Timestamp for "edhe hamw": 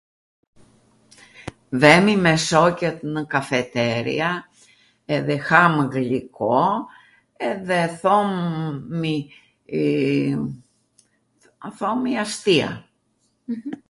5.17-5.81